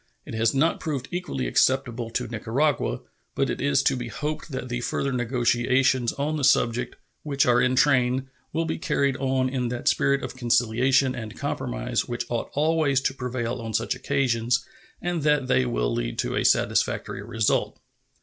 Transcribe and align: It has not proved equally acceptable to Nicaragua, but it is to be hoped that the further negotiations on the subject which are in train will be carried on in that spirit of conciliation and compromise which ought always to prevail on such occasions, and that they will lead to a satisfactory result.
It 0.25 0.33
has 0.33 0.55
not 0.55 0.79
proved 0.79 1.07
equally 1.11 1.45
acceptable 1.45 2.09
to 2.09 2.27
Nicaragua, 2.27 3.01
but 3.35 3.51
it 3.51 3.61
is 3.61 3.83
to 3.83 3.95
be 3.95 4.07
hoped 4.07 4.49
that 4.49 4.67
the 4.67 4.81
further 4.81 5.11
negotiations 5.11 6.11
on 6.13 6.37
the 6.37 6.43
subject 6.43 6.95
which 7.21 7.45
are 7.45 7.61
in 7.61 7.75
train 7.75 8.27
will 8.51 8.65
be 8.65 8.79
carried 8.79 9.15
on 9.17 9.47
in 9.47 9.67
that 9.67 9.87
spirit 9.87 10.23
of 10.23 10.35
conciliation 10.35 11.13
and 11.13 11.37
compromise 11.37 12.07
which 12.07 12.25
ought 12.31 12.49
always 12.53 12.99
to 13.01 13.13
prevail 13.13 13.61
on 13.61 13.75
such 13.75 13.93
occasions, 13.93 14.65
and 15.03 15.21
that 15.21 15.45
they 15.45 15.67
will 15.67 15.93
lead 15.93 16.17
to 16.17 16.35
a 16.35 16.43
satisfactory 16.45 17.21
result. 17.21 17.77